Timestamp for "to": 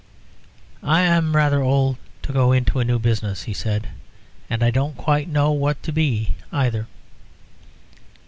2.23-2.33, 5.83-5.91